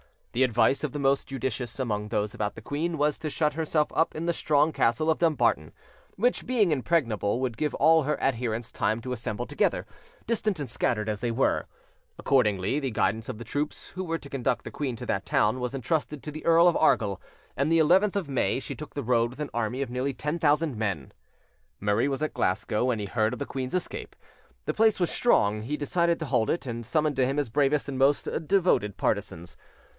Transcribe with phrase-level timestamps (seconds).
[0.31, 3.89] The advice of the most judicious among those about the queen was to shut herself
[3.93, 5.73] up in the strong castle of Dumbarton,
[6.15, 9.85] which, being impregnable, would give all her adherents time to assemble together,
[10.25, 11.67] distant and scattered as they were:
[12.17, 15.59] accordingly, the guidance of the troops who were to conduct the queen to that town
[15.59, 17.21] was entrusted to the Earl of Argyll,
[17.57, 20.39] and the 11th of May she took the road with an army of nearly ten
[20.39, 21.11] thousand men.
[21.79, 24.15] Murray was at Glasgow when he heard of the queen's escape:
[24.65, 27.87] the place was strong; he decided to hold it, and summoned to him his bravest
[27.87, 29.57] and most devoted partisans.